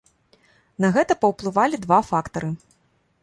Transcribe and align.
На 0.85 0.89
гэта 0.95 1.17
паўплывалі 1.25 1.81
два 1.85 1.99
фактары. 2.09 2.49